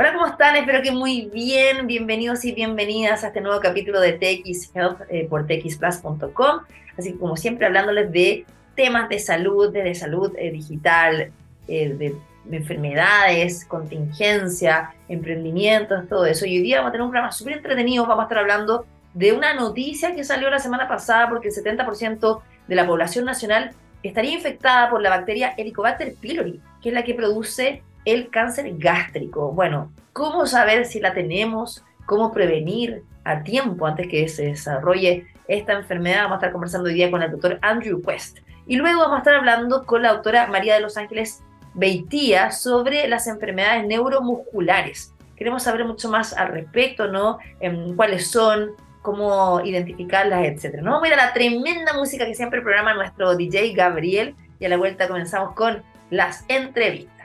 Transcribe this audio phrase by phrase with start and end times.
[0.00, 0.56] Hola, ¿cómo están?
[0.56, 1.86] Espero que muy bien.
[1.86, 6.60] Bienvenidos y bienvenidas a este nuevo capítulo de TX Health eh, por txplus.com.
[6.96, 11.30] Así que, como siempre, hablándoles de temas de salud, de, salud eh, digital,
[11.68, 12.16] eh, de,
[12.50, 16.46] enfermedades, contingencia, emprendimientos, todo eso.
[16.46, 18.06] Y hoy día vamos a tener un programa súper entretenido.
[18.06, 22.40] Vamos a estar hablando de una noticia que salió la semana pasada porque el 70%
[22.68, 23.72] de la población nacional
[24.02, 29.52] estaría infectada por la bacteria Helicobacter pylori, que es la que produce el cáncer gástrico.
[29.52, 31.84] Bueno, ¿cómo saber si la tenemos?
[32.06, 36.24] ¿Cómo prevenir a tiempo antes que se desarrolle esta enfermedad?
[36.24, 38.38] Vamos a estar conversando hoy día con el doctor Andrew Quest.
[38.66, 41.42] Y luego vamos a estar hablando con la doctora María de los Ángeles
[41.74, 45.14] Beitía sobre las enfermedades neuromusculares.
[45.36, 47.38] Queremos saber mucho más al respecto, ¿no?
[47.60, 48.72] En cuáles son,
[49.02, 50.82] cómo identificarlas, etcétera.
[50.82, 50.92] ¿no?
[50.92, 54.68] Vamos a ir a la tremenda música que siempre programa nuestro DJ Gabriel y a
[54.68, 57.19] la vuelta comenzamos con las entrevistas.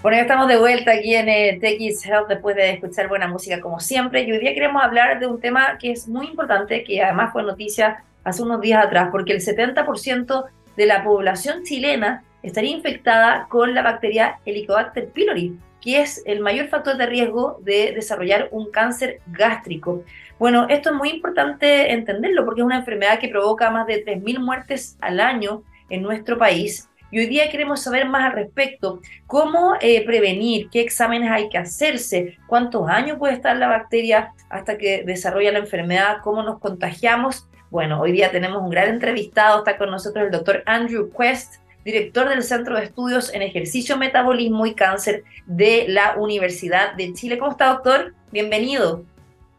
[0.00, 3.60] Bueno, ya estamos de vuelta aquí en eh, TX Health después de escuchar buena música
[3.60, 4.22] como siempre.
[4.22, 7.42] Y hoy día queremos hablar de un tema que es muy importante, que además fue
[7.42, 10.44] noticia hace unos días atrás, porque el 70%
[10.76, 16.68] de la población chilena estaría infectada con la bacteria Helicobacter pylori, que es el mayor
[16.68, 20.04] factor de riesgo de desarrollar un cáncer gástrico.
[20.38, 24.38] Bueno, esto es muy importante entenderlo porque es una enfermedad que provoca más de 3.000
[24.38, 29.74] muertes al año en nuestro país y hoy día queremos saber más al respecto, cómo
[29.80, 35.04] eh, prevenir, qué exámenes hay que hacerse, cuántos años puede estar la bacteria hasta que
[35.04, 37.46] desarrolla la enfermedad, cómo nos contagiamos.
[37.70, 42.28] Bueno, hoy día tenemos un gran entrevistado, está con nosotros el doctor Andrew Quest, director
[42.28, 47.38] del Centro de Estudios en Ejercicio, Metabolismo y Cáncer de la Universidad de Chile.
[47.38, 48.14] ¿Cómo está, doctor?
[48.30, 49.04] Bienvenido.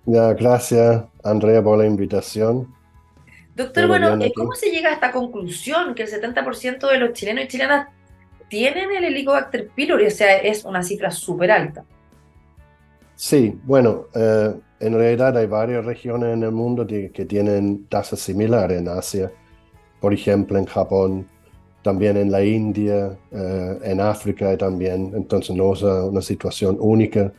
[0.06, 2.79] Ya, gracias, Andrea, por la invitación.
[3.60, 7.44] Doctor, bueno, eh, ¿cómo se llega a esta conclusión que el 70% de los chilenos
[7.44, 7.90] y chilenas
[8.48, 10.06] tienen el Helicobacter pylori?
[10.06, 11.84] O sea, es una cifra súper alta.
[13.18, 18.80] Sí, bueno, eh, en realidad hay varias regiones en el mundo que tienen tasas similares
[18.80, 19.30] en Asia,
[20.00, 21.28] por ejemplo en Japón,
[21.82, 25.12] también en la India, eh, en África también.
[25.14, 27.34] Entonces no es una situación única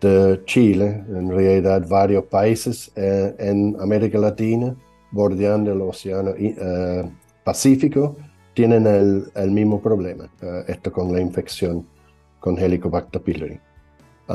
[0.00, 4.76] de Chile, en realidad varios países en América Latina
[5.16, 7.02] bordeando el Océano eh,
[7.42, 8.16] Pacífico
[8.54, 11.86] tienen el, mismo problema, eh, esto con la infección
[12.38, 13.58] con Helicobacter pylori.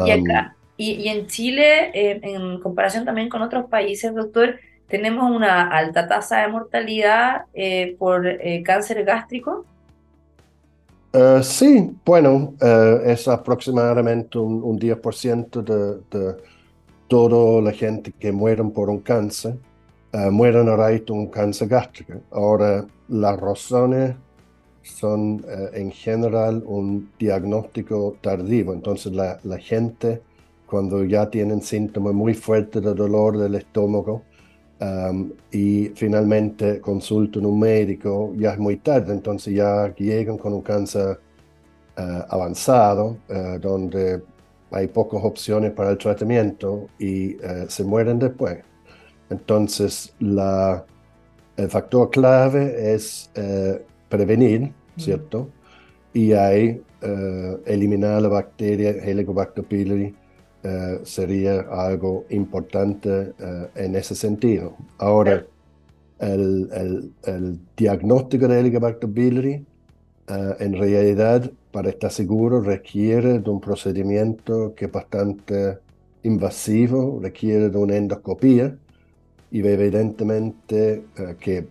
[0.06, 6.08] y, acá, y, en Chile, en comparación también con otros países, doctor, tenemos una alta
[6.08, 8.25] tasa de mortalidad eh, por
[8.63, 9.66] cáncer gástrico.
[11.42, 12.53] sí, bueno,
[13.06, 16.36] es aproximadamente un, 10% de, de
[17.08, 19.56] toda la gente que mueren por un cáncer
[20.14, 22.14] uh, mueren a raíz de un cáncer gástrico.
[22.32, 24.16] Ahora, las razones
[24.84, 28.74] son uh, en general un diagnóstico tardío.
[28.74, 30.22] Entonces, la, la, gente,
[30.66, 34.24] cuando ya tienen síntomas muy fuertes de dolor del estómago
[34.80, 39.14] um, y finalmente consultan un médico, ya es muy tarde.
[39.14, 41.20] Entonces, ya llegan con un cáncer
[41.98, 43.18] uh, avanzado,
[43.60, 44.24] donde
[44.72, 47.36] hay pocas opciones para el tratamiento y
[47.68, 48.60] se mueren después.
[49.31, 50.86] Entonces, la,
[51.56, 55.47] el factor clave es eh, prevenir, ¿cierto?
[56.14, 60.14] Y ahí eh, eliminar la bacteria Helicobacter pylori
[60.64, 63.34] eh, sería algo importante
[63.75, 64.75] en ese sentido.
[64.97, 65.46] Ahora,
[66.19, 69.66] el, el, diagnóstico de Helicobacter pylori
[70.59, 75.80] en realidad, para estar seguro, requiere de un procedimiento que es bastante
[76.24, 78.78] invasivo, requiere de una endoscopía
[79.51, 81.67] y evidentemente eh, que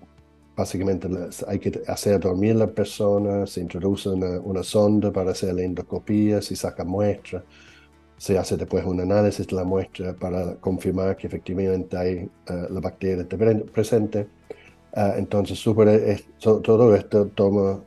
[0.54, 1.08] básicamente
[1.48, 6.42] hay que hacer dormir a la persona, se introduce una, sonda para hacer la endoscopía,
[6.42, 7.42] se saca muestra,
[8.18, 12.80] se hace después un análisis de la muestra para confirmar que efectivamente hay eh, la
[12.80, 13.26] bacteria
[13.72, 14.26] presente.
[14.92, 17.80] Uh, entonces, super, todo esto toma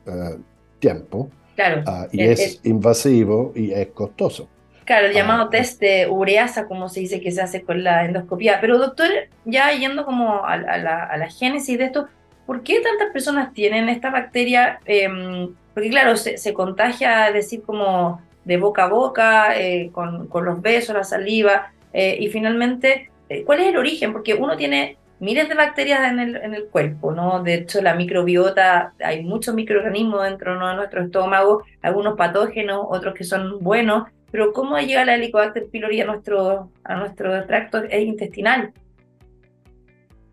[0.78, 4.48] tiempo claro, ah, y es invasivo y es costoso.
[4.84, 8.04] Claro, el llamado ah, test de ureasa, como se dice que se hace con la
[8.04, 8.60] endoscopía.
[8.60, 9.08] Pero doctor,
[9.44, 12.08] ya yendo como a, la, génesis de esto,
[12.46, 14.80] ¿por qué tantas personas tienen esta bacteria?
[14.84, 20.94] Em, porque claro, se, contagia, decir, como de boca a boca, eh, con, los besos,
[20.94, 24.12] la saliva, eh, y finalmente, eh, ¿cuál es el origen?
[24.12, 27.42] Porque uno tiene miles de bacterias en el, en el cuerpo, ¿no?
[27.42, 33.24] De hecho, la microbiota, hay muchos microorganismos dentro de nuestro estómago, algunos patógenos, otros que
[33.24, 34.04] son buenos,
[34.34, 38.72] pero ¿cómo llega la Helicobacter pylori a nuestro, a nuestro tracto intestinal?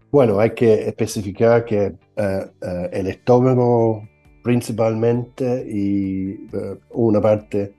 [0.09, 4.01] Bueno, hay que especificar que eh, eh, el estómago
[4.43, 7.75] principalmente y eh, una parte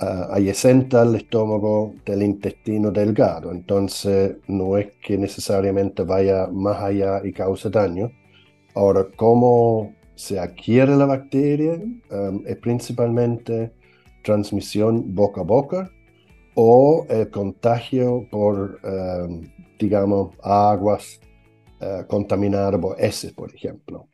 [0.00, 3.52] uh, adyacente al estómago del intestino delgado.
[3.52, 8.10] Entonces, no es que necesariamente vaya más allá y cause daño.
[8.74, 11.74] Ahora, ¿cómo se adquiere la bacteria?
[12.10, 13.75] Um, es principalmente
[14.26, 15.90] transmisión boca a boca
[16.56, 19.42] o el contagio por, um,
[19.78, 21.20] digamos, aguas
[21.80, 24.08] uh, contaminadas por heces, por ejemplo.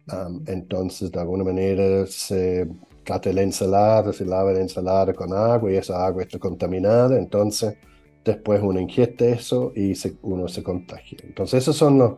[0.47, 2.69] Entonces, de alguna manera se
[3.05, 7.77] trata la ensalada, se lava la ensalada con agua y esa agua está contaminada, entonces
[8.25, 11.19] después uno ingiere eso y uno se contagia.
[11.25, 12.13] Entonces esas son las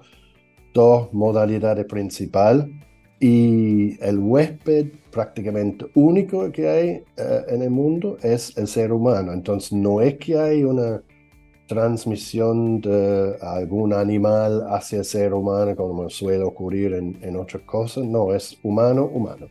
[0.74, 2.66] dos modalidades principales
[3.20, 9.32] y el huésped prácticamente único que hay eh, en el mundo es el ser humano.
[9.32, 11.00] Entonces no es que hay una
[11.68, 18.04] transmisión de algún animal hacia el ser humano como suele ocurrir en, en otras cosas,
[18.04, 19.48] no, es humano, humano.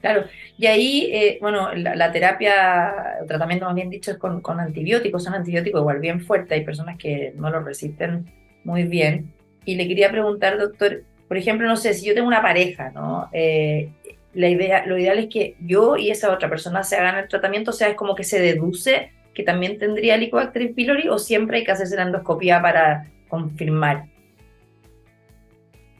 [0.00, 0.24] Claro,
[0.56, 5.24] y ahí, eh, bueno, la, terapia, el tratamiento más bien dicho es con, con, antibióticos,
[5.24, 8.26] son antibióticos igual bien fuertes, hay personas que no los resisten
[8.62, 9.32] muy bien.
[9.64, 13.28] Y le quería preguntar, doctor, por ejemplo, no sé, si yo tengo una pareja, ¿no?
[13.32, 13.90] Eh,
[14.34, 17.70] la idea, lo ideal es que yo y esa otra persona se hagan el tratamiento,
[17.70, 21.64] o sea, es como que se deduce que también tendría Helicobacter pylori o siempre hay
[21.64, 24.06] que hacerse la endoscopía para confirmar.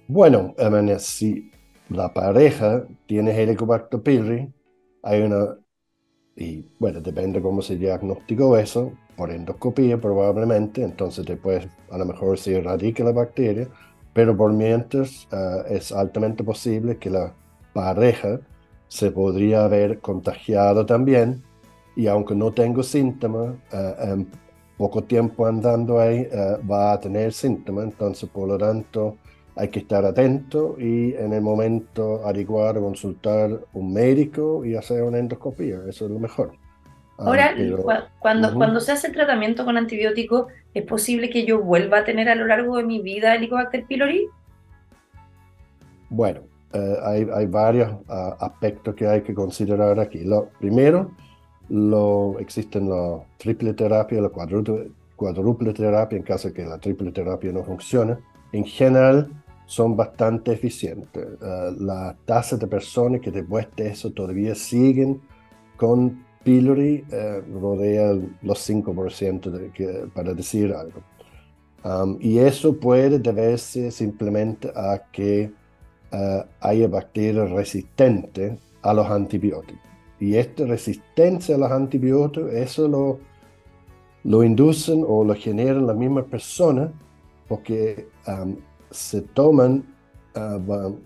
[0.08, 0.54] Bueno,
[0.98, 1.50] sí
[1.88, 4.52] la pareja tiene Helicobacter pylori,
[5.02, 5.56] hay una,
[6.36, 12.38] y bueno, depende cómo se diagnosticó eso, por endoscopía probablemente, entonces después a lo mejor
[12.38, 13.68] se erradica la bacteria,
[14.12, 17.34] pero por mientras uh, es altamente posible que la
[17.72, 18.40] pareja
[18.88, 21.42] se podría haber contagiado también,
[21.94, 24.28] y aunque no tengo síntomas, uh, en
[24.76, 29.16] poco tiempo andando ahí uh, va a tener síntomas, entonces por lo tanto
[29.58, 35.18] hay que estar atento y en el momento averiguar, consultar un médico y hacer una
[35.18, 35.80] endoscopía.
[35.88, 36.52] Eso es lo mejor.
[37.18, 37.54] Ah, Ahora,
[38.20, 42.28] cuando, cuando se hace el tratamiento con antibióticos, ¿es posible que yo vuelva a tener
[42.28, 44.28] a lo largo de mi vida Helicobacter pylori?
[46.08, 46.42] Bueno,
[46.72, 50.20] eh, hay, hay, varios ah, aspectos que hay que considerar aquí.
[50.24, 51.12] Lo primero,
[51.68, 57.52] lo, existen la triple terapia, la cuádruple terapia en caso de que la triple terapia
[57.52, 58.18] no funcione.
[58.52, 59.30] En general,
[59.68, 61.26] son bastante eficientes.
[61.40, 65.20] Uh, la tasa de personas que después de eso todavía siguen
[65.76, 71.02] con pylori uh, rodea los 5% de, que, para decir algo.
[71.84, 75.52] Um, y eso puede deberse simplemente a que
[76.12, 79.82] uh, haya bacterias resistentes a los antibióticos.
[80.20, 83.18] Y esta resistencia a los antibióticos, eso lo,
[84.24, 86.90] lo inducen o lo generan las mismas personas
[87.46, 88.56] porque um,
[88.90, 89.84] se toman
[90.34, 90.58] ah,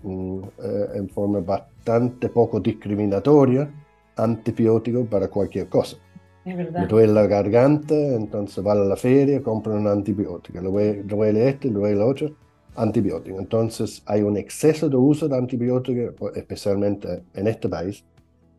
[0.03, 3.69] mm, eh, en forma bastante poco discriminatoria
[4.17, 5.97] antibióticos para cualquier cosa.
[6.45, 10.59] Me duele la garganta, entonces va a la feria, compra un antibiótico.
[10.59, 12.35] Le duele este, le duele el otro,
[12.75, 13.39] antibiótico.
[13.39, 18.03] Entonces hay un exceso de uso de antibióticos, especialmente en este país,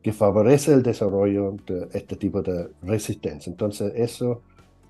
[0.03, 3.51] que favorece el desarrollo de este tipo de resistencia.
[3.51, 4.43] Entonces eso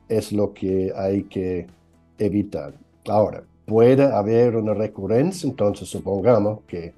[0.09, 1.67] es lo que hay que
[2.19, 2.75] evitar.
[3.07, 6.93] Ahora, puede haber una recurrencia, entonces supongamos que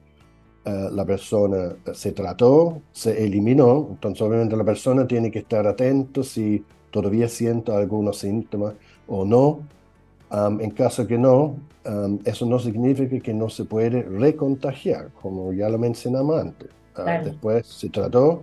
[0.64, 6.22] eh, la persona se trató, se eliminó, entonces obviamente la persona tiene que estar atento
[6.24, 8.74] si todavía siente algunos síntomas
[9.06, 9.60] o no.
[10.30, 11.56] En caso que no,
[12.24, 16.68] eso no significa que no se puede recontagiar, como ya lo mencionamos antes.
[16.94, 18.42] Ah, después se trató,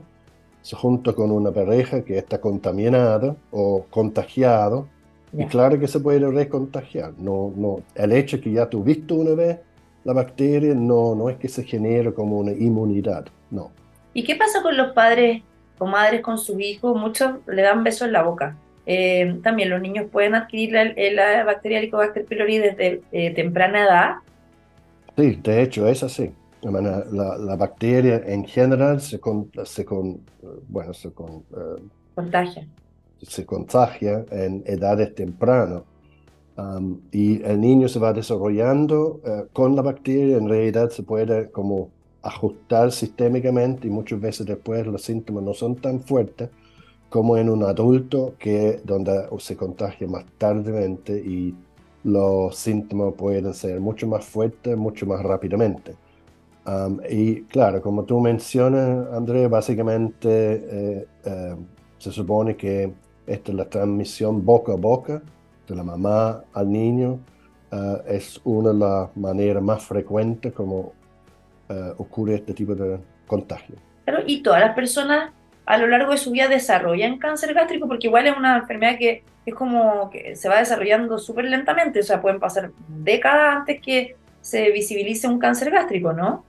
[0.61, 4.87] se junto con una pareja que está contaminada o contagiado,
[5.35, 7.13] y claro que se puede recontagiar.
[7.17, 9.59] No, no, el hecho de que ya tuviste una vez
[10.03, 13.71] la bacteria no, no es que se genere como una inmunidad, no.
[14.13, 15.41] ¿Y qué pasa con los padres
[15.79, 16.95] o madres con sus hijos?
[16.95, 18.55] Muchos le dan besos en la boca.
[18.85, 24.15] Eh, también los niños pueden adquirir la, la bacteria Helicobacter pylori desde eh, temprana edad.
[25.17, 26.31] Sí, de hecho es así.
[26.61, 27.03] La,
[27.37, 30.21] la bacteria en general se, con, se, con,
[30.69, 31.81] bueno, se con, eh,
[32.15, 32.65] contagia
[33.25, 35.83] se contagia en edades tempranas.
[36.55, 41.49] Um, y el niño se va desarrollando uh, con la bacteria, en realidad se puede
[41.49, 41.89] como
[42.21, 46.49] ajustar sistémicamente y muchas veces después los síntomas no son tan fuertes
[47.13, 51.53] como en un adulto que donde se contagia más tardemente y
[52.03, 55.93] los síntomas pueden ser mucho más fuertes, mucho más rápidamente.
[56.65, 61.55] Um, y claro, como tú mencionas, André, básicamente eh, eh,
[61.99, 62.91] se supone que
[63.27, 65.21] esta es la transmisión boca a boca
[65.67, 67.19] de la mamá al niño.
[67.71, 70.93] Eh, es una de las maneras más frecuentes como
[71.97, 73.75] ocurre este tipo de contagio.
[74.05, 75.31] Claro, y todas las personas
[75.65, 79.23] a lo largo de su vida desarrollan cáncer gástrico, porque igual es una enfermedad que
[79.45, 84.15] es como que se va desarrollando súper lentamente, o sea, pueden pasar décadas antes que
[84.41, 86.43] se visibilice un cáncer gástrico, ¿no?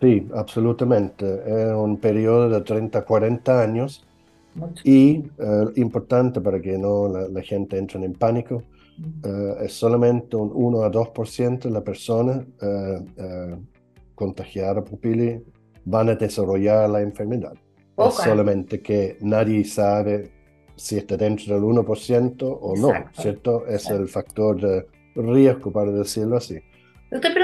[0.00, 1.26] Sí, absolutamente.
[1.46, 4.06] Es un periodo de 30 40 años
[4.84, 8.62] y eh, importante para que no la, gente entre en pánico,
[9.24, 13.56] eh, es solamente un 1 a 2% de la persona eh,
[14.14, 15.42] contagiada por pili
[15.84, 17.54] van a desarrollar la enfermedad.
[17.98, 20.30] Es solamente que nadie sabe
[20.76, 23.66] si está dentro del 1% o no, ¿cierto?
[23.66, 24.86] Es el factor de
[25.16, 26.58] riesgo, para decirlo así.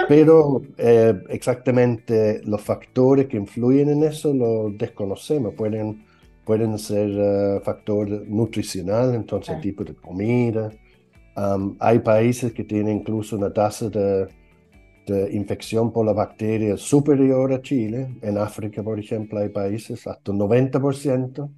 [0.08, 5.54] pero, eh, exactamente los factores que influyen en eso los desconocemos.
[5.54, 6.04] Pueden,
[6.44, 10.70] pueden ser uh, factor nutricional, entonces tipo de comida.
[11.80, 14.28] hay países que tienen incluso una tasa de
[15.06, 18.16] de infección por la bacteria superior a Chile.
[18.22, 21.50] En África, por ejemplo, hay países hasta un 90%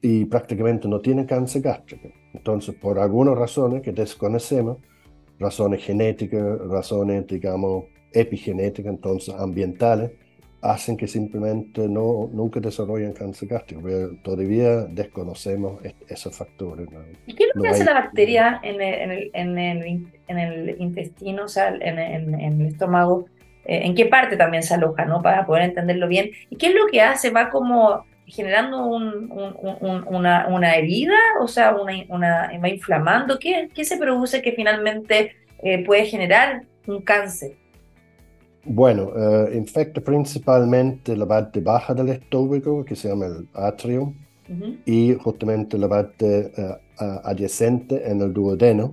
[0.00, 2.08] y prácticamente no tienen cáncer gástrico.
[2.34, 4.78] Entonces, por algunas razones que desconocemos,
[5.38, 10.10] razones genéticas, razones, digamos, epigenéticas, entonces ambientales,
[10.62, 13.82] hacen que simplemente no, nunca desarrollen cáncer gástrico.
[14.22, 16.88] todavía desconocemos esos factores.
[17.26, 21.44] ¿Y qué es lo que hace la bacteria en el, en, el, en, el, intestino,
[21.44, 23.26] o sea, en, el estómago?
[23.64, 25.20] Eh, ¿En qué parte también se aloja, no?
[25.20, 26.30] Para poder entenderlo bien.
[26.48, 27.30] ¿Y qué es lo que hace?
[27.30, 31.18] ¿Va como generando un, un, una, una, herida?
[31.40, 33.38] O sea, una, una, va inflamando.
[33.40, 37.56] ¿Qué, ¿Qué se produce que finalmente eh, puede generar un cáncer?
[38.64, 44.14] Bueno, uh, infecta principalmente la parte baja del estómago, que se llama el atrio,
[44.86, 48.92] y justamente la parte uh, adyacente en el duodeno,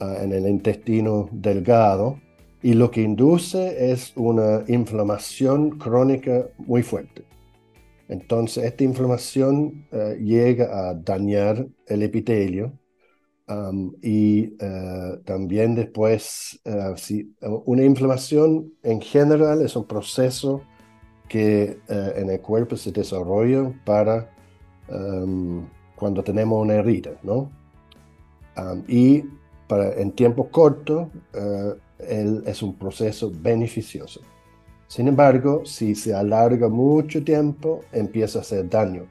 [0.00, 2.20] uh, en el intestino delgado,
[2.62, 7.24] y lo que induce es una inflamación crónica muy fuerte.
[8.08, 9.86] Entonces, esta inflamación
[10.20, 12.72] llega a dañar el epitelio,
[14.02, 17.34] y eh, también después, uh, si,
[17.66, 20.62] una inflamación en general es un proceso
[21.28, 24.30] que eh, en el cuerpo se desarrolla para
[25.96, 27.50] cuando tenemos una herida, ¿no?
[28.86, 29.24] y
[29.66, 31.10] para, en tiempo corto
[31.98, 34.20] es un proceso beneficioso.
[34.86, 39.06] Sin embargo, si se alarga mucho tiempo, empieza a hacer daño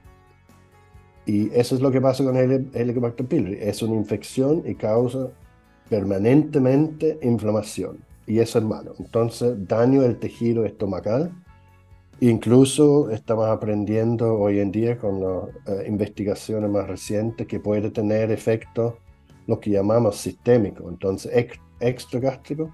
[1.26, 3.58] y eso es lo que pasa con el Helicobacter pylori.
[3.62, 5.30] Es una infección y causa
[5.90, 8.00] permanentemente inflamación.
[8.26, 8.94] Y eso es malo.
[9.00, 11.32] Entonces, daño del tejido estomacal.
[12.20, 18.32] Incluso estamos aprendiendo hoy en día con las eh, investigaciones más recientes que puede tener
[18.32, 18.94] efectos,
[19.48, 20.90] lo que llamamos sistémico.
[20.90, 21.32] Entonces,
[21.80, 22.74] extragástrico.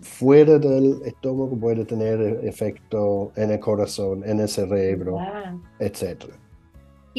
[0.00, 5.18] fuera del estómago puede tener efecto en el corazón, en el cerebro,
[5.78, 6.34] etcétera.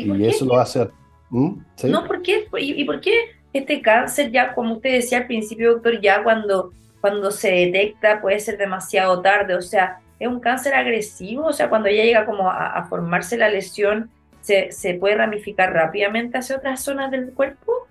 [0.06, 0.88] ¿Y, eso lo hace...
[1.30, 1.60] ¿Mm?
[1.84, 2.48] No, ¿por qué?
[2.60, 3.14] ¿Y, por qué
[3.54, 8.40] este cáncer ya, como usted decía al principio, doctor, ya cuando, cuando se detecta puede
[8.40, 9.56] ser demasiado tarde?
[9.56, 11.46] O sea, ¿es un cáncer agresivo?
[11.46, 14.10] O sea, cuando ya llega como a, formarse la lesión,
[14.42, 17.88] ¿se, ¿se puede ramificar rápidamente hacia otras zonas del cuerpo?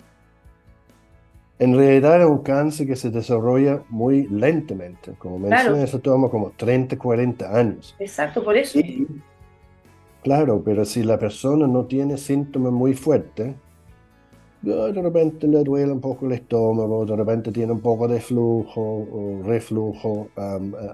[1.59, 5.12] En realidad es un cáncer que se desarrolla muy lentamente.
[5.19, 7.97] Como mencioné, eso toma como 30, 40 años.
[7.99, 8.79] Exacto, por eso.
[10.28, 13.54] Claro, pero si la persona no tiene síntomas muy fuertes,
[14.61, 18.82] de repente le duele un poco el estómago, de repente tiene un poco de flujo
[19.11, 20.28] o reflujo,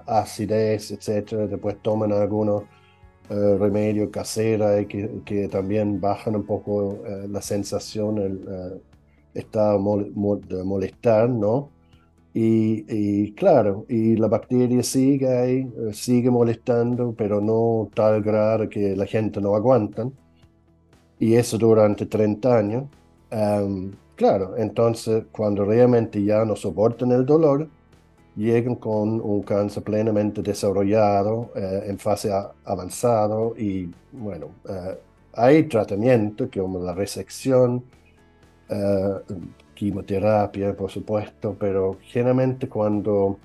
[0.07, 1.49] acidez, etc.
[1.49, 2.63] Después toman algunos
[3.29, 8.81] eh, remedios caseros que, que, también bajan un poco eh, la sensación, el eh,
[9.33, 9.77] estado
[10.47, 11.71] de molestar, ¿no?
[12.37, 18.93] Y, claro, y la bacteria sigue ahí, eh, sigue molestando, pero no tal grado que
[18.93, 20.09] la gente no aguanta.
[21.17, 22.83] Y eso durante 30 años.
[24.15, 27.69] claro, entonces cuando realmente ya no soportan el dolor,
[28.35, 32.31] llegan con un cáncer plenamente desarrollado, eh, en fase
[32.65, 34.97] avanzado y bueno, eh,
[35.33, 37.83] hay tratamiento como la resección,
[39.75, 43.39] quimioterapia, por supuesto, pero generalmente cuando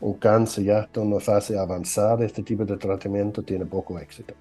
[0.00, 4.34] un cáncer ya está en una fase avanzada, este tipo de tratamiento tiene poco éxito.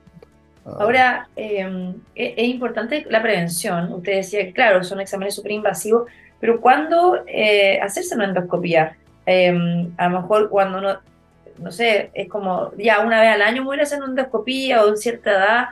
[0.65, 0.77] Ah.
[0.79, 3.91] Ahora, em, e-, es, importante la prevención.
[3.93, 8.97] Usted decía que, claro, son exámenes súper invasivos, pero ¿cuándo eh, hacerse una endoscopia?
[9.25, 10.99] Em, a lo mejor cuando uno,
[11.57, 14.89] no sé, es como ya una vez al año voy a hacer una endoscopia o
[14.89, 15.65] en cierta edad.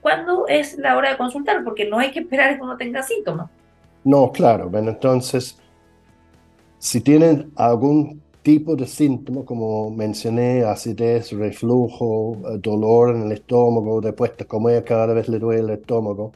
[0.00, 1.64] ¿Cuándo es la hora de consultar?
[1.64, 3.50] Porque no hay que esperar que uno tenga síntomas.
[4.06, 4.70] No, claro.
[4.70, 5.58] Bueno, entonces,
[6.78, 14.00] si tienen algún tipos de síntomas, como mencioné, acidez, reflujo, eh, dolor en el estómago,
[14.00, 16.32] después de comer cada vez le duele el estómago,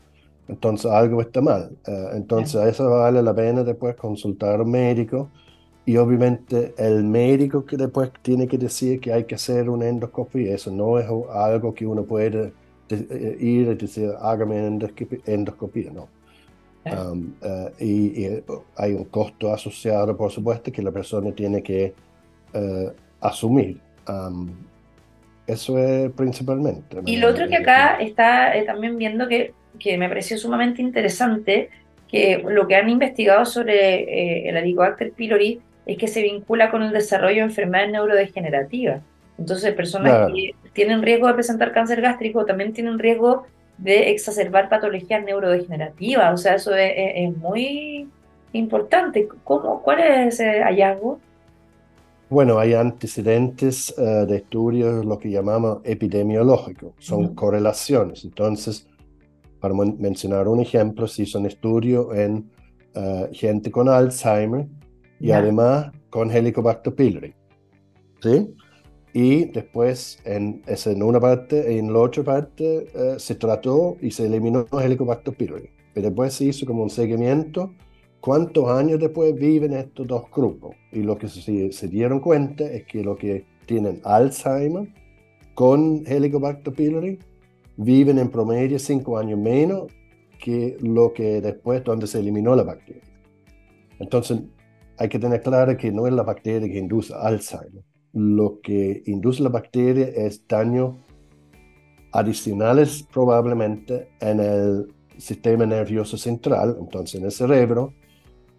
[0.48, 1.70] entonces algo está mal.
[1.86, 5.30] Eh, entonces a eso vale la pena después consultar a un médico
[5.86, 10.54] y obviamente el médico que después tiene que decir que hay que hacer una endoscopia,
[10.54, 12.52] eso no es algo que uno puede
[12.90, 14.66] eh, ir y decir, hágame
[15.26, 16.08] endoscopia, no.
[16.84, 18.42] Um, uh, y,
[18.76, 21.92] hay un costo asociado, por supuesto, que la persona tiene que
[22.54, 23.78] uh, asumir.
[24.08, 24.50] Um,
[25.46, 26.98] eso es principalmente.
[27.06, 31.70] Y lo otro que acá está eh, también viendo que, que me pareció sumamente interesante,
[32.08, 36.82] que lo que han investigado sobre eh, el Helicobacter pylori es que se vincula con
[36.82, 39.02] el desarrollo de enfermedades neurodegenerativas.
[39.38, 43.46] Entonces, personas que tienen riesgo de presentar cáncer gástrico también tienen riesgo
[43.80, 46.34] de exacerbar patologías neurodegenerativas.
[46.34, 48.08] O sea, eso es, muy
[48.52, 49.28] importante.
[49.44, 51.18] ¿Cómo, ¿Cuál es ese hallazgo?
[52.28, 58.24] Bueno, hay antecedentes eh, de estudios, lo que llamamos epidemiológicos, son correlaciones.
[58.24, 58.86] Entonces,
[59.58, 62.48] para mencionar un ejemplo, si son estudios en
[62.94, 64.66] eh, gente con Alzheimer
[65.18, 67.34] y además con Helicobacter pylori.
[68.22, 68.54] ¿Sí?
[69.12, 74.26] Y después en, en una parte en la otra parte eh, se trató y se
[74.26, 75.70] eliminó el Helicobacter pylori.
[75.92, 77.74] Pero después se hizo como un seguimiento
[78.20, 80.76] cuántos años después viven estos dos grupos.
[80.92, 84.88] Y lo que se, se dieron cuenta es que los que tienen Alzheimer
[85.54, 87.18] con Helicobacter pylori
[87.76, 89.92] viven en promedio cinco años menos
[90.38, 93.02] que lo que después donde se eliminó la bacteria.
[93.98, 94.40] Entonces
[94.96, 99.42] hay que tener claro que no es la bacteria que induce Alzheimer lo que induce
[99.42, 100.98] la bacteria es daño
[102.12, 107.92] adicionales probablemente en el sistema nervioso central, entonces en el cerebro,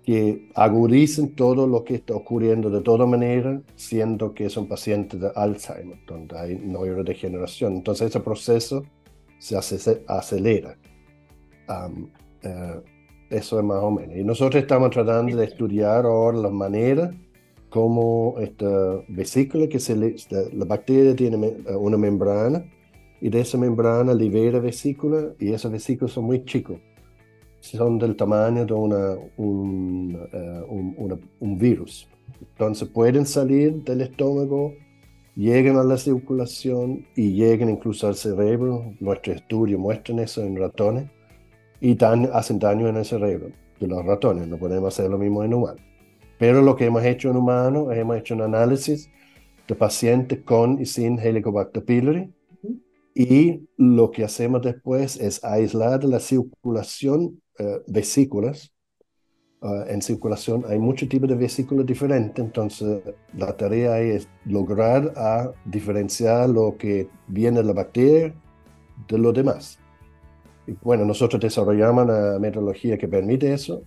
[0.04, 5.18] que agudicen todo lo que está ocurriendo de toda manera, siendo que es un paciente
[5.18, 7.74] de Alzheimer, donde hay neurodegeneración.
[7.74, 8.84] Entonces ese proceso
[9.38, 9.58] se
[10.08, 10.78] acelera.
[12.44, 12.82] Eh,
[13.30, 14.16] eso es más o menos.
[14.18, 17.12] Y nosotros estamos tratando de estudiar ahora la manera
[17.72, 21.38] como esta vesícula que se la bacteria tiene
[21.80, 22.66] una membrana
[23.22, 26.80] y de esa membrana libera vesícula y esas vesículas son muy chicos.
[27.62, 32.10] Son del tamaño de una, un, eh, un, virus.
[32.42, 34.74] Entonces pueden salir del estómago,
[35.38, 38.94] llegan a la circulación y llegan incluso al cerebro.
[39.00, 41.10] Nuestro estudio muestra eso en ratones
[41.80, 43.48] y hacen daño en el cerebro
[43.80, 44.48] de los ratones.
[44.50, 45.91] No podemos hacer lo mismo en humanos.
[46.42, 49.12] Pero lo que hemos hecho en humanos, hemos hecho un análisis
[49.68, 52.34] de pacientes con y sin Helicobacter pylori.
[53.14, 58.74] Y lo que hacemos después es aislar la circulación uh, vesículas.
[59.62, 63.04] Uh, en circulación hay muchos tipos de vesículas diferentes, entonces
[63.38, 68.34] la tarea es lograr a diferenciar lo que viene de la bacteria
[69.08, 69.78] de lo demás.
[70.66, 73.84] Y bueno, nosotros desarrollamos una metodología que permite eso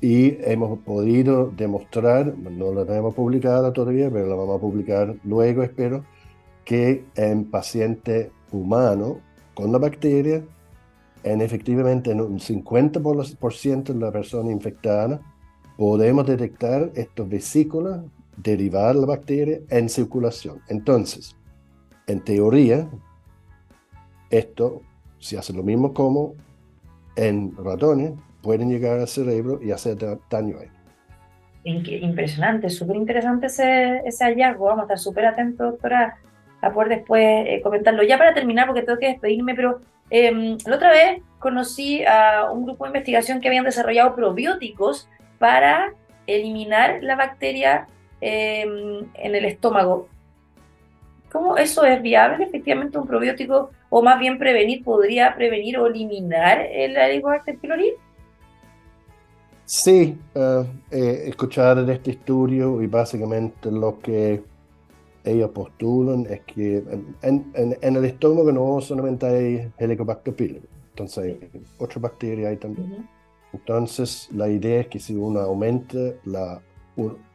[0.00, 5.62] y hemos podido demostrar, no la tenemos publicada todavía, pero la vamos a publicar luego,
[5.62, 6.04] espero,
[6.64, 9.18] que en paciente humano
[9.54, 10.42] con la bacteria,
[11.22, 15.20] en efectivamente en un 50% de la persona infectada,
[15.76, 18.00] podemos detectar estos vesículas
[18.36, 20.60] derivar la bacteria en circulación.
[20.68, 21.36] Entonces,
[22.06, 22.88] en teoría,
[24.30, 24.82] esto
[25.18, 26.34] se hace lo mismo como
[27.16, 29.96] en ratones, pueden llegar al cerebro y hacer
[30.30, 30.70] daño a él.
[31.62, 34.66] Impresionante, súper interesante ese, ese, hallazgo.
[34.66, 36.16] Vamos a estar súper atentos, doctora,
[36.62, 38.02] a poder después eh, comentarlo.
[38.02, 42.64] Ya para terminar, porque tengo que despedirme, pero em, la otra vez conocí a un
[42.64, 45.92] grupo de investigación que habían desarrollado probióticos para
[46.26, 47.88] eliminar la bacteria
[48.22, 50.08] em, en el estómago.
[51.30, 52.44] ¿Cómo eso es viable?
[52.44, 57.92] Efectivamente, un probiótico, o más bien prevenir, podría prevenir o eliminar el Helicobacter pylori.
[59.72, 64.42] Sí, uh, escuchar este estudio y básicamente lo que
[65.22, 66.82] ellos postulan es que
[67.22, 73.08] en, el estómago no solamente hay Helicobacter pylori, entonces hay otra bacteria ahí también.
[73.52, 76.60] Entonces la idea es que si uno aumenta la,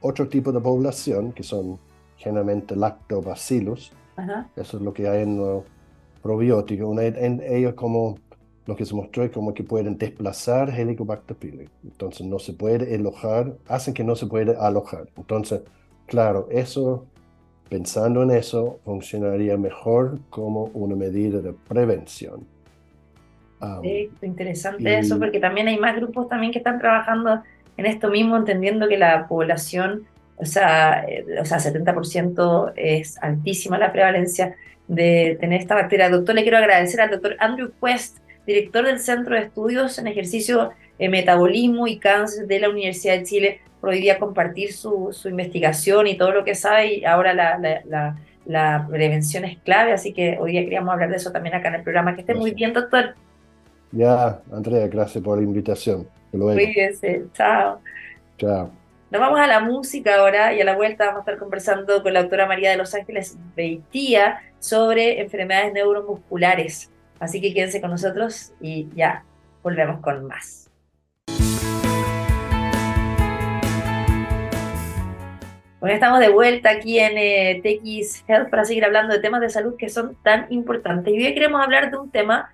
[0.02, 1.80] otro tipo de población, que son
[2.18, 3.94] generalmente lactobacillus,
[4.58, 5.64] eso es lo que hay en los
[6.22, 8.18] probióticos, ellos como
[8.66, 11.70] lo que se mostró es como que pueden desplazar Helicobacter pylori.
[11.84, 15.08] Entonces no se puede alojar, hacen que no se puede alojar.
[15.18, 15.62] Entonces,
[16.08, 17.06] claro, eso,
[17.70, 22.46] pensando en eso, funcionaría mejor como una medida de prevención.
[23.82, 27.44] sí, interesante eso, porque también hay más grupos también que están trabajando
[27.78, 31.06] en esto mismo, entendiendo que la población o sea,
[31.40, 34.56] o sea 70% es altísima la prevalencia
[34.88, 36.10] de tener esta bacteria.
[36.10, 40.72] Doctor, le quiero agradecer al doctor Andrew Quest, director del Centro de Estudios en Ejercicio,
[41.00, 45.30] eh, Metabolismo y Cáncer de la Universidad de Chile, por hoy día compartir su, su
[45.30, 46.96] investigación y todo lo que sabe.
[46.96, 51.18] Y ahora la, la, la, prevención es clave, así que hoy día queríamos hablar de
[51.18, 52.16] eso también acá en el programa.
[52.16, 53.16] Que esté muy bien, doctor.
[53.92, 56.08] Ya, Andrea, gracias por la invitación.
[56.32, 57.80] Cuídense, chao.
[58.38, 58.72] Chao.
[59.12, 62.12] Nos vamos a la música ahora y a la vuelta vamos a estar conversando con
[62.12, 66.92] la doctora María de Los Ángeles Beitía sobre enfermedades neuromusculares.
[67.20, 69.24] Así que quédense con nosotros y ya
[69.64, 70.70] volvemos con más.
[75.80, 79.52] Bueno, estamos de vuelta aquí en eh, TX Health para seguir hablando de temas de
[79.52, 81.14] salud que son tan importantes.
[81.14, 82.52] Y hoy queremos hablar de un tema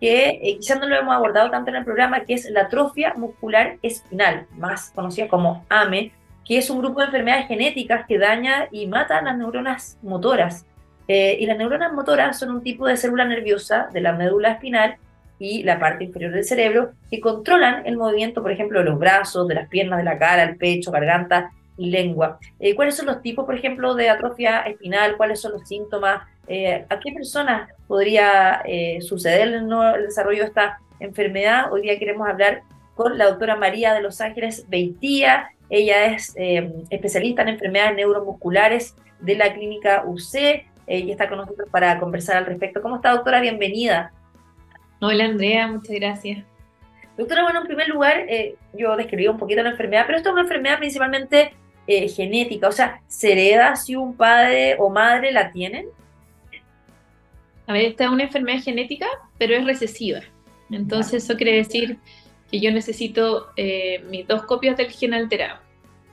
[0.00, 3.14] que eh, quizás no lo hemos abordado tanto en el programa, que es la atrofia
[3.16, 6.12] muscular espinal, más conocida como AME,
[6.44, 10.66] que es un grupo de enfermedades genéticas que daña y mata las neuronas motoras.
[11.06, 14.96] Eh, y las neuronas motoras son un tipo de célula nerviosa de la médula espinal
[15.38, 19.46] y la parte inferior del cerebro que controlan el movimiento, por ejemplo, de los brazos,
[19.46, 22.38] de las piernas, de la cara, el pecho, garganta y lengua.
[22.58, 25.16] Eh, ¿Cuáles son los tipos, por ejemplo, de atrofia espinal?
[25.16, 26.22] ¿Cuáles son los síntomas?
[26.46, 28.62] Eh, ¿A qué personas podría
[29.00, 31.70] suceder el, el, desarrollo de esta enfermedad?
[31.72, 32.62] Hoy día queremos hablar
[32.94, 35.50] con la doctora María de Los Ángeles Beitía.
[35.68, 36.34] Ella es
[36.90, 42.46] especialista en enfermedades neuromusculares de la clínica UC y está con nosotros para conversar al
[42.46, 42.82] respecto.
[42.82, 43.40] ¿Cómo está, doctora?
[43.40, 44.12] Bienvenida.
[45.00, 46.44] Hola, Andrea, muchas gracias.
[47.16, 50.32] Doctora, bueno, en primer lugar, eh, yo describí un poquito la enfermedad, pero esto es
[50.32, 51.54] una enfermedad principalmente
[51.86, 55.86] eh, genética, o sea, ¿se hereda si un padre o madre la tienen?
[57.66, 59.06] A ver, esta es una enfermedad genética,
[59.38, 60.20] pero es recesiva.
[60.70, 61.98] Entonces, eso quiere decir
[62.50, 65.60] que yo necesito eh, mis dos copias del gen alterado.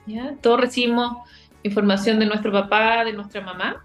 [0.06, 0.34] ¿ya?
[0.40, 1.16] Todos recibimos
[1.62, 3.84] información de nuestro papá, de nuestra mamá,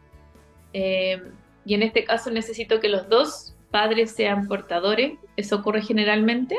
[0.73, 1.21] eh,
[1.65, 6.58] y en este caso necesito que los dos padres sean portadores, eso ocurre generalmente,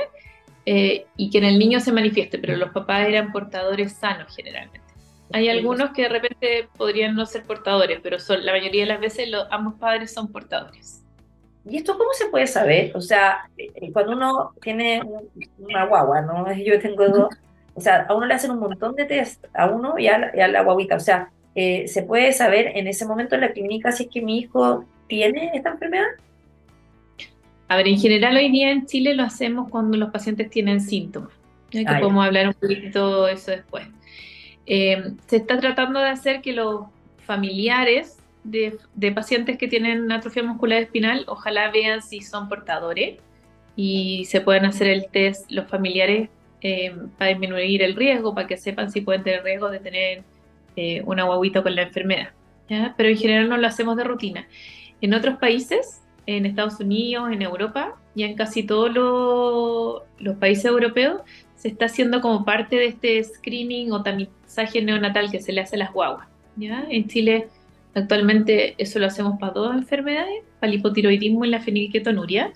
[0.66, 4.82] eh, y que en el niño se manifieste, pero los papás eran portadores sanos generalmente.
[5.32, 9.00] Hay algunos que de repente podrían no ser portadores, pero son, la mayoría de las
[9.00, 11.02] veces los, ambos padres son portadores.
[11.66, 12.92] ¿Y esto cómo se puede saber?
[12.94, 15.02] O sea, eh, cuando uno tiene
[15.58, 16.50] una guagua, ¿no?
[16.64, 17.28] Yo tengo dos,
[17.74, 20.40] o sea, a uno le hacen un montón de test, a uno y a y
[20.40, 23.90] a la guaguita, o sea, eh, ¿se puede saber en ese momento en la clínica
[23.90, 26.06] si es que mi hijo tiene esta enfermedad?
[27.66, 31.32] A ver, en general hoy día en Chile lo hacemos cuando los pacientes tienen síntomas.
[31.68, 33.88] Que ah, podemos hablar un poquito de eso después.
[34.66, 36.82] Eh, se está tratando de hacer que los
[37.26, 38.78] familiares de,
[39.12, 43.16] pacientes que tienen atrofia muscular espinal ojalá vean si son portadores
[43.74, 46.28] y se pueden hacer el test los familiares
[46.60, 50.22] eh, para disminuir el riesgo, para que sepan si pueden tener riesgo de tener
[50.80, 52.28] eh, una guaguita con la enfermedad.
[52.96, 54.46] Pero en general no lo hacemos de rutina.
[55.00, 58.92] En otros países, en Estados Unidos, en Europa y en casi todos
[60.20, 61.22] los países europeos,
[61.56, 65.74] se está haciendo como parte de este screening o tamizaje neonatal que se le hace
[65.74, 66.28] a las guaguas.
[66.54, 66.86] ¿ya?
[66.88, 67.48] En Chile
[67.94, 72.52] actualmente eso lo hacemos para dos enfermedades, para el hipotiroidismo y la fenilketonuria.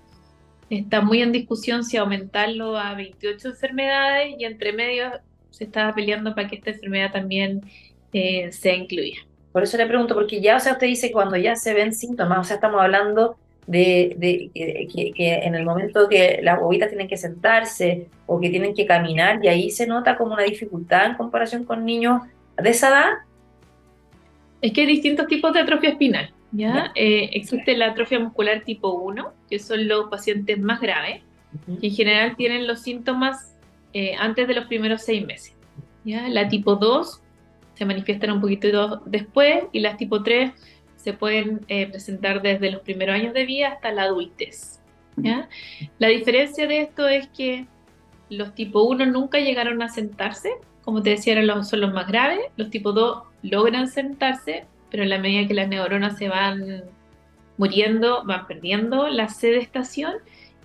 [0.70, 5.10] Está muy en discusión si aumentarlo a 28 enfermedades y entre medio
[5.50, 7.62] se está peleando para que esta enfermedad también
[8.12, 9.18] eh, se incluya.
[9.52, 12.38] Por eso le pregunto, porque ya, o sea, usted dice cuando ya se ven síntomas,
[12.38, 18.08] o sea, estamos hablando de, que, en el momento que las bobitas tienen que sentarse
[18.26, 21.84] o que tienen que caminar, y ahí se nota como una dificultad en comparación con
[21.84, 22.22] niños
[22.56, 23.10] de esa edad.
[24.62, 26.32] Es que hay distintos tipos de atrofia espinal.
[26.52, 26.92] ¿ya?
[26.94, 31.22] Eh, existe la atrofia muscular tipo 1, que son los pacientes más graves,
[31.80, 33.54] que en general tienen los síntomas
[33.92, 35.54] eh, antes de los primeros seis meses.
[36.04, 36.28] ¿ya?
[36.28, 37.20] La tipo 2
[37.74, 40.52] se manifiestan un poquito después y las tipo 3
[40.96, 44.80] se pueden eh, presentar desde los primeros años de vida hasta la adultez.
[45.98, 47.66] La diferencia de esto es que
[48.30, 50.50] los tipo 1 nunca llegaron a sentarse,
[50.82, 55.18] como te decía, son los más graves, los tipo 2 logran sentarse, pero en la
[55.18, 56.84] medida que las neuronas se van
[57.58, 60.14] muriendo, van perdiendo la sedestación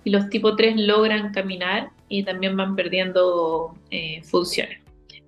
[0.04, 4.78] y los tipo 3 logran caminar y también van perdiendo eh, funciones.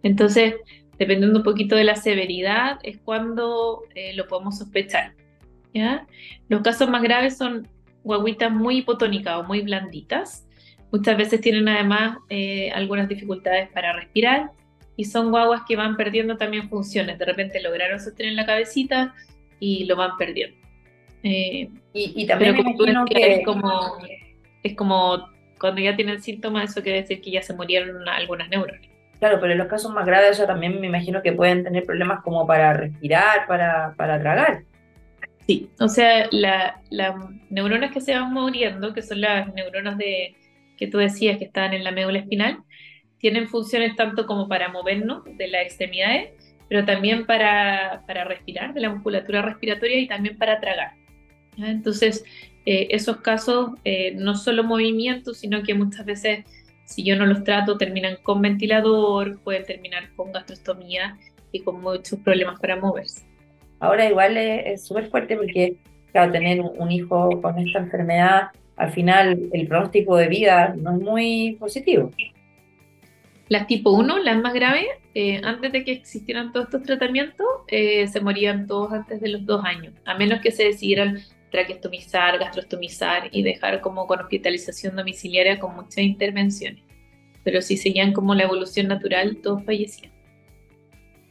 [0.03, 0.55] Entonces,
[1.01, 5.15] dependiendo un poquito de la severidad, es cuando eh, lo podemos sospechar.
[5.73, 6.07] ¿ya?
[6.51, 7.67] Los casos más graves son
[8.05, 10.47] guaguitas muy hipotónicas o muy blanditas.
[10.93, 14.51] Muchas veces tienen además eh, algunas dificultades para respirar
[14.95, 17.19] y son guaguas que van perdiendo también funciones.
[17.19, 19.15] De repente lograron sostener la cabecita
[19.59, 20.59] y lo van perdiendo.
[21.23, 22.57] Eh, y, también
[23.07, 23.37] que...
[23.37, 23.97] Es, como,
[24.63, 28.91] es como cuando ya tienen síntomas, eso quiere decir que ya se murieron algunas neuronas.
[29.21, 31.85] Claro, pero en los casos más graves, o sea, también me imagino que pueden tener
[31.85, 34.65] problemas como para respirar, para, para tragar.
[35.47, 37.15] Sí, o sea, las
[37.51, 40.37] neuronas que se van muriendo, que son las neuronas de,
[40.79, 42.59] que tú decías que estaban en la médula espinal,
[43.19, 46.31] tienen funciones tanto como para movernos de las extremidades,
[46.71, 50.93] pero también para, para respirar, de la musculatura respiratoria y también para tragar.
[51.59, 52.25] Entonces,
[52.65, 56.45] eh, esos casos, eh, no solo movimientos, sino que muchas veces,
[56.91, 61.17] si yo no los trato, terminan con ventilador, pueden terminar con gastrostomía
[61.53, 63.23] y con muchos problemas para moverse.
[63.79, 65.77] Ahora igual es súper fuerte porque,
[66.11, 71.01] claro, tener un hijo con esta enfermedad, al final el pronóstico de vida no es
[71.01, 72.11] muy positivo.
[73.49, 78.09] Las tipo 1, las más graves, eh, antes de que existieran todos estos tratamientos, eh,
[78.09, 81.19] se morían todos antes de los dos años, a menos que se decidieran
[81.51, 86.83] traqueostomizar, gastrostomizar y dejar como con hospitalización domiciliaria con muchas intervenciones.
[87.43, 90.13] Pero si seguían como la evolución natural, todos fallecían.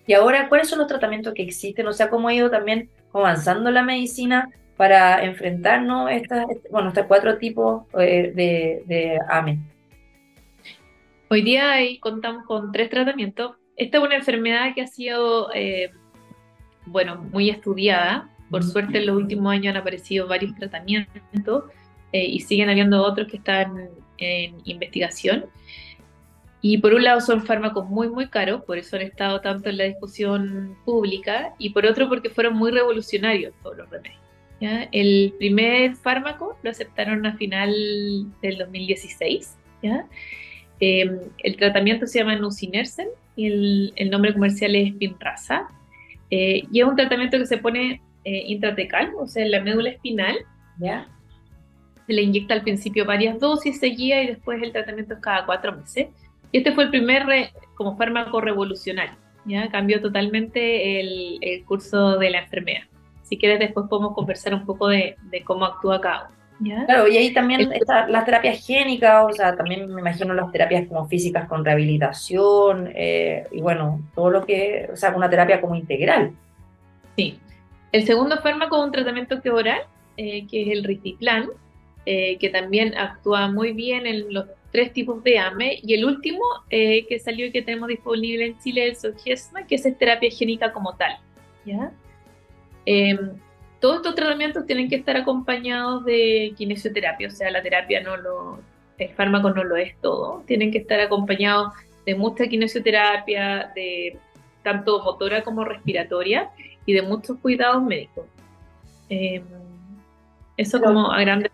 [0.07, 1.85] Y ahora, ¿cuáles son los tratamientos que existen?
[1.87, 7.05] O sea, ¿cómo ha ido también avanzando la medicina para enfrentarnos a estas, bueno, estos
[7.05, 9.59] cuatro tipos eh, de, de AME?
[11.29, 13.55] Hoy día ahí contamos con tres tratamientos.
[13.75, 15.91] Esta es una enfermedad que ha sido, eh,
[16.87, 18.31] bueno, muy estudiada.
[18.49, 21.65] Por suerte en los últimos años han aparecido varios tratamientos
[22.11, 25.45] eh, y siguen habiendo otros que están en investigación.
[26.61, 29.77] Y por un lado son fármacos muy, muy caros, por eso han estado tanto en
[29.77, 34.19] la discusión pública, y por otro porque fueron muy revolucionarios todos los remedios.
[34.91, 37.71] El primer fármaco lo aceptaron a final
[38.41, 39.57] del 2016.
[39.81, 40.05] ¿ya?
[40.79, 43.45] Em, el tratamiento se llama Nusinersen y
[43.95, 45.67] el, nombre comercial es Spinraza.
[46.29, 49.89] Eh, y es un tratamiento que se pone eh, intratecal, o sea, en la médula
[49.89, 50.37] espinal.
[50.77, 51.07] ¿ya?
[52.05, 55.75] Se le inyecta al principio varias dosis, seguía y después el tratamiento es cada cuatro
[55.75, 56.09] meses.
[56.53, 57.25] Este fue el primer
[57.73, 59.15] como fármaco revolucionario,
[59.45, 59.67] ¿ya?
[59.71, 62.83] cambió totalmente el, curso de la enfermedad.
[63.23, 66.85] Si quieres, después podemos conversar un poco de, cómo actúa cada uno.
[66.85, 70.87] Claro, y ahí también está las terapias génicas, o sea, también me imagino las terapias
[70.87, 75.75] como físicas con rehabilitación, eh, y bueno, todo lo que, o sea, una terapia como
[75.75, 76.33] integral.
[77.15, 77.39] Sí.
[77.91, 79.81] El segundo fármaco es un tratamiento que oral,
[80.17, 81.49] eh, que es el Ristiplan,
[82.05, 86.41] eh, que también actúa muy bien en los tres tipos de AME y el último
[86.69, 90.29] eh, que salió y que tenemos disponible en Chile es el Sogesma, que es terapia
[90.29, 91.17] génica como tal.
[91.65, 91.91] ¿ya?
[92.85, 93.31] Em,
[93.79, 98.59] todos estos tratamientos tienen que estar acompañados de kinesioterapia, o sea, la terapia no lo,
[98.97, 101.73] el fármaco no lo es todo, tienen que estar acompañados
[102.05, 104.17] de mucha kinesioterapia, de
[104.63, 106.51] tanto motora como respiratoria
[106.85, 108.25] y de muchos cuidados médicos.
[109.09, 109.43] Em,
[110.57, 111.51] eso como a grandes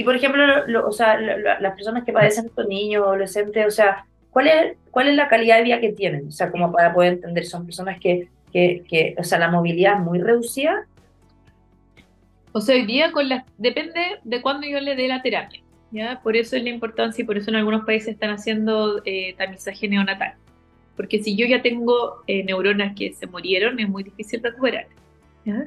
[0.00, 0.42] y por ejemplo,
[0.88, 5.14] o sea, las personas que padecen estos niños, adolescentes, o sea, ¿cuál es, ¿cuál es
[5.14, 6.28] la calidad de vida que tienen?
[6.28, 9.98] O sea, como para poder entender, son personas que, que, que o sea, la movilidad
[9.98, 10.86] es muy reducida.
[12.52, 16.18] O sea, hoy día con la, depende de cuándo yo le dé la terapia, ¿ya?
[16.22, 19.86] Por eso es la importancia y por eso en algunos países están haciendo eh, tamizaje
[19.86, 20.32] neonatal.
[21.00, 24.86] Porque si yo ya tengo eh, neuronas que se murieron, es muy difícil recuperar.
[25.46, 25.66] ¿ya?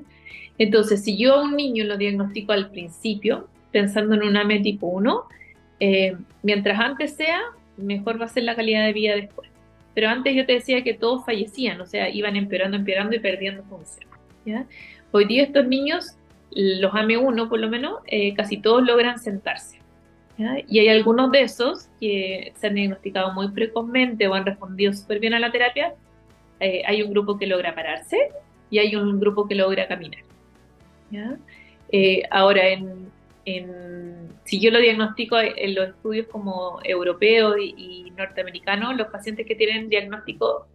[0.60, 4.86] Entonces, si yo a un niño lo diagnostico al principio, pensando en un AME tipo
[4.86, 5.24] 1,
[5.80, 7.42] eh, mientras antes sea,
[7.78, 9.50] mejor va a ser la calidad de vida después.
[9.96, 13.64] Pero antes yo te decía que todos fallecían, o sea, iban empeorando, empeorando y perdiendo
[13.64, 14.08] función.
[15.10, 16.16] Hoy día estos niños,
[16.52, 19.80] los AME1 por lo menos, eh, casi todos logran sentarse.
[20.38, 25.20] Y hay algunos de esos que se han diagnosticado muy precozmente o han respondido súper
[25.20, 25.94] bien a la terapia.
[26.60, 28.30] Eh, hay un grupo que logra pararse
[28.70, 30.24] y hay un grupo que logra caminar.
[32.32, 33.12] ahora, en,
[34.46, 39.90] si yo lo diagnostico en los estudios como europeos y, norteamericanos, los pacientes que tienen
[39.90, 40.68] diagnóstico,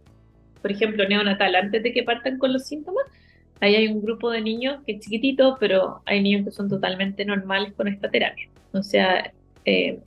[0.61, 3.05] por ejemplo, neonatal, antes de que partan con los síntomas,
[3.59, 7.25] ahí hay un grupo de niños que es chiquitito, pero hay niños que son totalmente
[7.25, 8.47] normales con esta terapia.
[8.73, 9.31] O sea,
[9.69, 9.99] eh,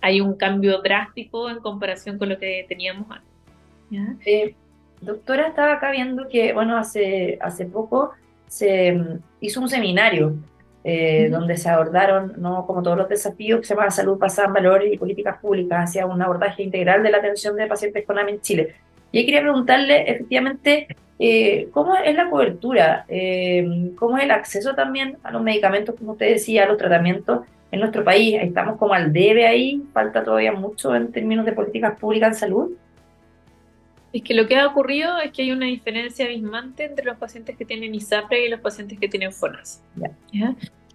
[0.00, 4.26] hay un cambio drástico en comparación con lo que teníamos antes.
[4.26, 4.54] Eh,
[5.00, 8.12] doctora, estaba acá viendo que, bueno, hace, hace poco
[8.46, 10.36] se mm, hizo un seminario
[10.82, 12.66] eh, donde se abordaron, ¿no?
[12.66, 16.06] como todos los desafíos que se llama salud basada en valores y políticas públicas, hacia
[16.06, 18.74] un abordaje integral de la atención de pacientes con AME en Chile.
[19.12, 23.04] Y quería preguntarle, efectivamente, eh, ¿cómo es la cobertura?
[23.08, 27.40] Eh, ¿Cómo es el acceso también a los medicamentos, como usted decía, a los tratamientos
[27.70, 28.36] en nuestro país?
[28.40, 29.82] ¿Estamos como al debe ahí?
[29.92, 32.70] ¿Falta todavía mucho en términos de políticas públicas en salud?
[34.12, 37.56] Es que lo que ha ocurrido es que hay una diferencia abismante entre los pacientes
[37.56, 39.82] que tienen ISAPRE y los pacientes que tienen FONAS.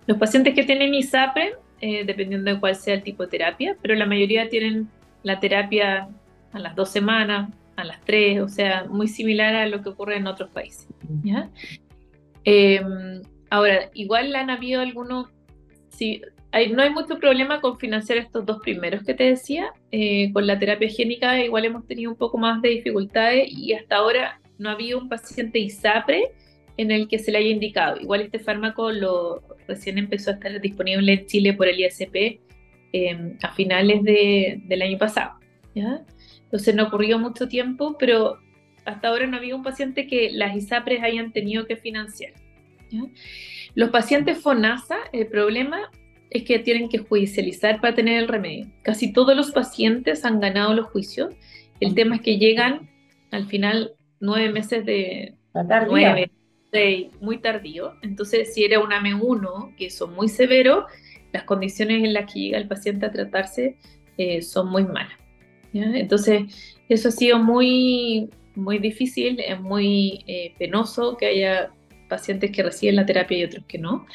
[0.05, 3.95] Los pacientes que tienen ISAPRE, eh, dependiendo de cuál sea el tipo de terapia, pero
[3.95, 4.89] la mayoría tienen
[5.23, 6.09] la terapia
[6.51, 10.17] a las dos semanas, a las 3, o sea, muy similar a lo que ocurre
[10.17, 10.88] en otros países.
[11.23, 11.49] ¿ya?
[12.43, 15.29] Em, ahora, igual han habido algunos,
[15.89, 16.21] sí,
[16.73, 19.73] no hay mucho problema con financiar estos dos primeros que te decía.
[19.91, 23.97] Eh, con la terapia génica igual hemos tenido un poco más de dificultades y hasta
[23.97, 26.31] ahora no ha habido un paciente ISAPRE
[26.77, 27.99] en el que se le haya indicado.
[27.99, 32.39] Igual este fármaco lo recién empezó a estar disponible en Chile por el ISP
[32.93, 35.39] em, a finales del año pasado.
[35.73, 36.05] ¿ya?
[36.43, 38.39] Entonces no ocurrió mucho tiempo, pero
[38.85, 42.33] hasta ahora no había un paciente que las ISAPRES hayan tenido que financiar.
[43.73, 45.89] Los pacientes FONASA, el problema
[46.29, 48.67] es que tienen que judicializar para tener el remedio.
[48.81, 51.33] Casi todos los pacientes han ganado los juicios.
[51.79, 52.89] El tema es que llegan
[53.31, 55.35] al final nueve meses de...
[55.88, 56.29] Nueve,
[56.71, 57.93] seis, muy tardío.
[58.01, 60.83] Entonces, si era un AME1, que son muy severos,
[61.31, 63.77] las condiciones en las que llega el paciente a tratarse
[64.17, 65.17] eh, son muy malas.
[65.73, 66.43] Entonces,
[66.88, 71.71] eso ha sido muy, muy difícil, es muy eh, penoso que haya
[72.07, 74.05] pacientes que reciben la terapia y otros que no.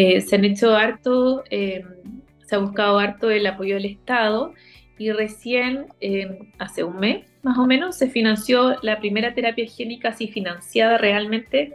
[0.00, 1.84] Eh, se han hecho harto, eh,
[2.46, 4.54] se ha buscado harto el apoyo del Estado
[4.96, 5.86] y recién,
[6.58, 11.74] hace un mes más o menos, se financió la primera terapia higiénica así financiada realmente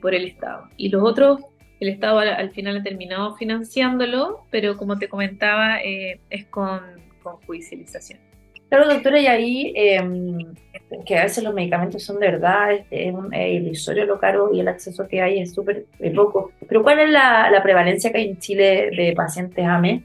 [0.00, 0.68] por el Estado.
[0.78, 1.40] Y los otros,
[1.80, 6.80] el Estado al, final ha terminado financiándolo, pero como te comentaba, es con,
[7.22, 8.23] con judicialización.
[8.68, 10.54] Claro, doctora, y ahí em,
[11.06, 14.68] que a veces los medicamentos son de verdad, este, es, ilusorio lo caro y el
[14.68, 16.52] acceso que hay es súper poco.
[16.66, 20.04] Pero ¿cuál es la, prevalencia que hay en Chile de pacientes AME?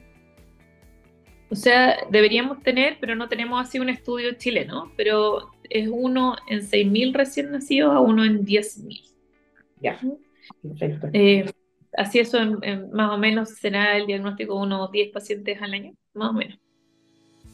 [1.50, 6.60] O sea, deberíamos tener, pero no tenemos así un estudio chileno, pero es uno en
[6.60, 9.02] 6.000 recién nacidos a uno en 10.000.
[9.80, 9.98] Ya,
[10.62, 11.08] perfecto.
[11.12, 11.50] Eh,
[11.96, 12.38] así eso
[12.92, 16.58] más o menos será el diagnóstico de unos 10 pacientes al año, más o menos.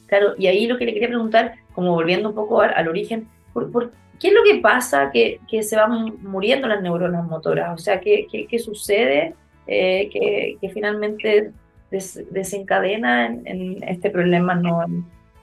[0.06, 3.92] Claro, y ahí lo que le quería preguntar, como volviendo un poco al, origen, ¿por,
[4.20, 7.74] qué es lo que pasa que, que, se van muriendo las neuronas motoras?
[7.74, 9.34] O sea, ¿qué, qué, sucede
[9.66, 11.52] eh, que, finalmente
[11.90, 14.54] desencadena en, este problema?
[14.54, 14.84] ¿no?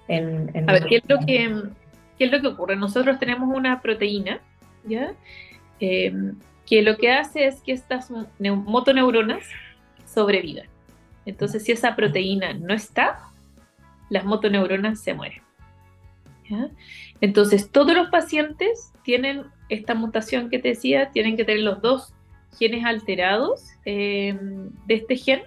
[0.07, 1.53] En, a ver, ¿qué es, lo que,
[2.17, 2.75] ¿qué es lo que ocurre?
[2.75, 4.39] Nosotros tenemos una proteína,
[4.85, 5.13] ¿ya?
[5.79, 9.43] Em, que lo que hace es que estas motoneuronas
[10.05, 10.67] sobrevivan.
[11.25, 13.19] Entonces, si esa proteína no está,
[14.09, 15.41] las motoneuronas se mueren.
[17.21, 22.13] Entonces, todos los pacientes tienen esta mutación que te decía, tienen que tener los dos
[22.57, 25.41] genes alterados em, de este gen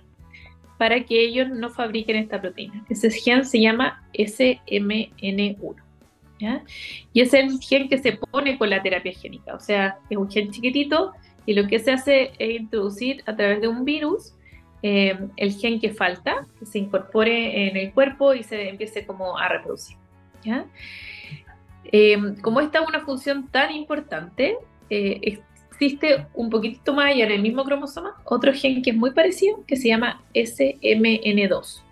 [0.79, 2.85] para que ellos no fabriquen esta proteína.
[2.89, 5.77] Ese gen se llama SMN1.
[7.13, 9.55] Y es el gen que se pone con la terapia génica.
[9.55, 11.13] O sea, es un gen chiquitito
[11.47, 14.35] y lo que se hace es introducir a través de un virus
[14.89, 19.37] eh, el gen que falta, que se incorpore en el cuerpo y se empiece como
[19.37, 19.97] a reproducir.
[21.87, 24.57] Eh, como esta es una función tan importante,
[24.89, 25.41] eh,
[25.73, 29.65] existe un poquitito más allá en el mismo cromosoma otro gen que es muy parecido,
[29.67, 31.83] que se llama SMN2,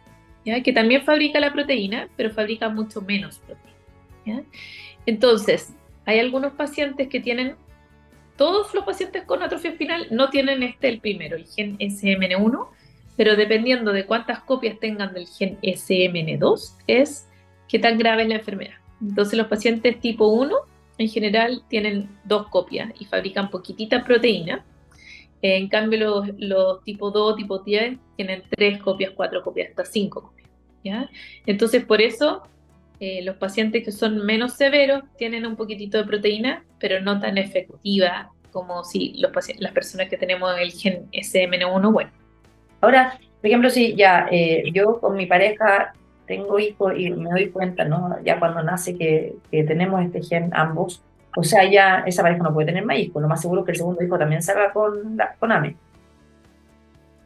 [0.45, 0.63] ¿ya?
[0.63, 4.45] que también fabrica la proteína, pero fabrica mucho menos proteína.
[5.05, 5.75] Entonces,
[6.07, 7.57] hay algunos pacientes que tienen
[8.37, 12.69] todos los pacientes con atrofia espinal no tienen este el primero, el gen SMN1,
[13.16, 17.29] pero dependiendo de cuántas copias tengan del gen SMN2, es
[17.68, 18.74] qué tan grave es la enfermedad.
[19.00, 20.57] Entonces los pacientes tipo 1
[20.98, 24.64] en general tienen dos copias y fabrican poquitita proteína.
[25.42, 31.11] En cambio los, tipo 2, tipo 10 tienen tres copias, cuatro copias, hasta cinco copias.
[31.46, 32.42] Entonces por eso
[33.00, 37.38] eh, los pacientes que son menos severos tienen un poquitito de proteína, pero no tan
[37.38, 42.24] efectiva como si las personas que tenemos el gen SMN1, bueno.
[42.85, 45.94] Ahora, por ejemplo, si ya eh, yo con mi pareja
[46.27, 48.23] tengo hijos y me doy cuenta, ¿no?
[48.23, 51.03] Ya cuando nace que, tenemos este gen ambos,
[51.35, 53.73] o sea, ya esa pareja no puede tener más hijos, lo más seguro es que
[53.73, 55.77] el segundo hijo también salga con, con AME.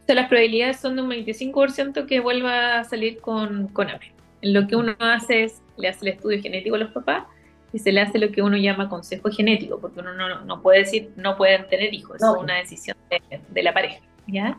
[0.03, 4.13] O sea, las probabilidades son de un 25% que vuelva a salir con, con AME.
[4.43, 7.25] Lo que uno hace es, le hace el estudio genético a los papás
[7.73, 10.81] y se le hace lo que uno llama consejo genético, porque uno no, no puede
[10.81, 12.97] decir no pueden tener hijos, es una decisión
[13.51, 14.01] de, la pareja.
[14.29, 14.59] ¿ya?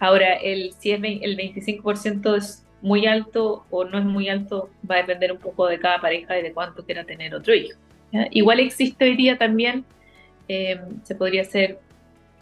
[0.00, 4.96] Ahora, el, si es el 25% es muy alto o no es muy alto, va
[4.96, 7.78] a depender un poco de cada pareja y de cuánto quiera tener otro hijo.
[8.30, 9.84] Igual existe hoy día también,
[10.48, 11.78] eh, se podría hacer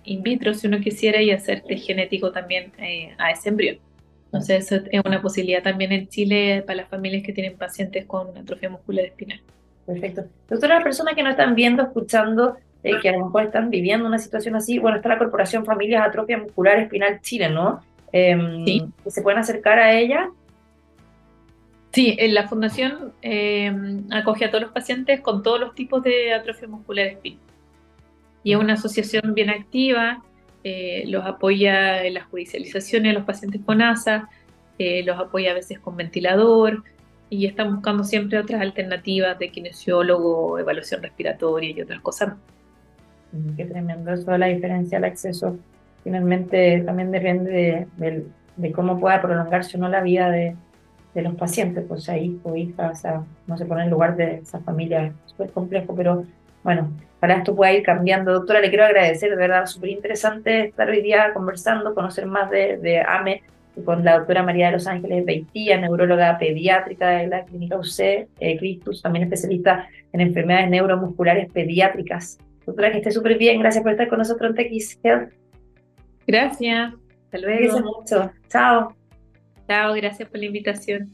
[0.05, 3.79] in vitro si uno quisiera y hacer test genético también eh, a ese embrión.
[4.27, 8.37] Entonces, eso es una posibilidad también en Chile para las familias que tienen pacientes con
[8.37, 9.41] atrofia muscular espinal.
[9.87, 10.27] Perfecto.
[10.49, 14.07] Doctora, las personas que nos están viendo, escuchando, eh, que a lo mejor están viviendo
[14.07, 17.81] una situación así, bueno, está la Corporación Familias Atrofia Muscular Espinal Chile, ¿no?
[18.13, 18.85] Em, sí.
[19.07, 20.31] ¿Se pueden acercar a ella?
[21.93, 23.73] Sí, la fundación eh,
[24.11, 27.41] acoge a todos los pacientes con todos los tipos de atrofia muscular espinal.
[28.45, 30.23] Y es una asociación bien activa,
[30.65, 34.29] eh, los apoya en la judicialización de los pacientes con ASA,
[34.79, 36.85] eh, los apoya a veces con ventilador
[37.31, 42.35] y están buscando siempre otras alternativas de kinesiólogo, evaluación respiratoria y otras cosas.
[43.57, 45.59] Qué tremendo eso la diferencia, el acceso.
[46.03, 50.57] Finalmente también depende de, cómo pueda prolongarse o no la vida de,
[51.15, 54.61] los pacientes, pues sea hijo, hija, o sea, no se pone en lugar de esa
[54.61, 56.25] familia, es súper complejo, pero
[56.63, 58.33] bueno, para esto pueda ir cambiando.
[58.33, 63.03] Doctora, le quiero agradecer, de verdad, súper interesante estar hoy día conversando, conocer más de,
[63.05, 63.43] AME
[63.85, 68.57] con la doctora María de los Ángeles Beitía, neuróloga pediátrica de la clínica UC, eh,
[68.57, 72.39] Cristus, también especialista en enfermedades neuromusculares pediátricas.
[72.69, 75.33] Doctora, que esté súper bien, gracias por estar con nosotros en TX Health.
[76.27, 76.93] Gracias,
[77.25, 77.63] hasta luego.
[77.63, 78.95] Gracias mucho, chao.
[79.67, 81.11] Chao, gracias por la invitación.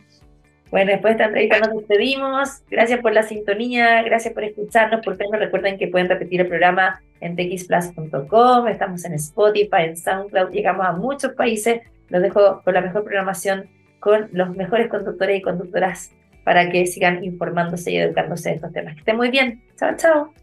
[0.73, 2.63] Bueno, después de esta entrevista nos despedimos.
[2.69, 5.01] Gracias por la sintonía, gracias por escucharnos.
[5.05, 8.67] Por favor, recuerden que pueden repetir el programa en txplus.com.
[8.67, 10.51] Estamos en Spotify, en SoundCloud.
[10.51, 11.83] Llegamos a muchos países.
[12.09, 16.11] Los dejo con la mejor programación, con los mejores conductores y conductoras
[16.43, 18.95] para que sigan informándose y educándose de estos temas.
[18.95, 19.63] Que estén muy bien.
[19.77, 20.35] Chao, chao.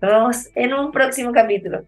[0.00, 1.84] Nos vemos en un próximo capítulo.